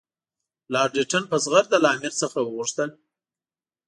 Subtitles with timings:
[0.73, 2.89] لارډ لیټن په زغرده له امیر څخه وغوښتل.